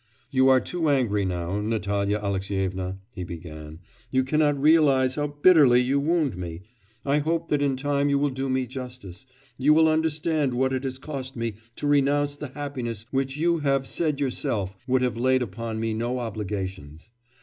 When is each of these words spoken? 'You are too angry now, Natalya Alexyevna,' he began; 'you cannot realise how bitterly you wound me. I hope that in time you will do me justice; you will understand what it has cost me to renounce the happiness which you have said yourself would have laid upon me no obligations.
'You 0.31 0.49
are 0.49 0.59
too 0.59 0.89
angry 0.89 1.25
now, 1.25 1.61
Natalya 1.61 2.17
Alexyevna,' 2.17 2.97
he 3.13 3.23
began; 3.23 3.77
'you 4.09 4.23
cannot 4.23 4.59
realise 4.59 5.13
how 5.13 5.27
bitterly 5.27 5.79
you 5.79 5.99
wound 5.99 6.35
me. 6.35 6.63
I 7.05 7.19
hope 7.19 7.49
that 7.49 7.61
in 7.61 7.77
time 7.77 8.09
you 8.09 8.17
will 8.17 8.31
do 8.31 8.49
me 8.49 8.65
justice; 8.65 9.27
you 9.59 9.75
will 9.75 9.87
understand 9.87 10.55
what 10.55 10.73
it 10.73 10.85
has 10.85 10.97
cost 10.97 11.35
me 11.35 11.53
to 11.75 11.85
renounce 11.85 12.35
the 12.35 12.47
happiness 12.47 13.05
which 13.11 13.37
you 13.37 13.59
have 13.59 13.85
said 13.85 14.19
yourself 14.19 14.75
would 14.87 15.03
have 15.03 15.17
laid 15.17 15.43
upon 15.43 15.79
me 15.79 15.93
no 15.93 16.17
obligations. 16.17 17.11